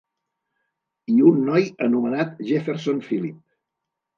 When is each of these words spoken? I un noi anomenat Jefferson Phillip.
I 1.15 1.17
un 1.31 1.37
noi 1.49 1.67
anomenat 1.89 2.43
Jefferson 2.49 3.07
Phillip. 3.11 3.41